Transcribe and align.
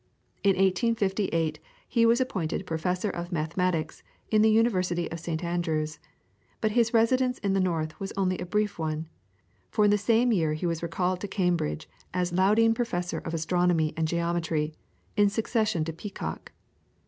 In 0.43 0.55
1858 0.55 1.59
he 1.87 2.07
was 2.07 2.19
appointed 2.19 2.65
Professor 2.65 3.11
of 3.11 3.31
Mathematics 3.31 4.01
in 4.31 4.41
the 4.41 4.49
University 4.49 5.07
of 5.11 5.19
St. 5.19 5.43
Andrews, 5.43 5.99
but 6.59 6.71
his 6.71 6.91
residence 6.91 7.37
in 7.37 7.53
the 7.53 7.59
north 7.59 7.99
was 7.99 8.11
only 8.17 8.39
a 8.39 8.45
brief 8.47 8.79
one, 8.79 9.05
for 9.69 9.85
in 9.85 9.91
the 9.91 9.99
same 9.99 10.31
year 10.33 10.55
he 10.55 10.65
was 10.65 10.81
recalled 10.81 11.21
to 11.21 11.27
Cambridge 11.27 11.87
as 12.15 12.31
Lowndean 12.33 12.73
Professor 12.73 13.19
of 13.19 13.35
Astronomy 13.35 13.93
and 13.95 14.07
Geometry, 14.07 14.73
in 15.15 15.29
succession 15.29 15.85
to 15.85 15.93
Peacock. 15.93 16.51